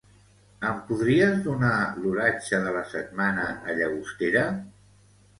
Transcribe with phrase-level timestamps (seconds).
[0.67, 1.73] Em podries donar
[2.05, 4.43] l'oratge de la setmana a Llagostera?